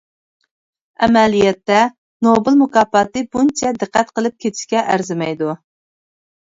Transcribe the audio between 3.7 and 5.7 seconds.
دىققەت قىلىپ كېتىشكە ئەرزىمەيدۇ.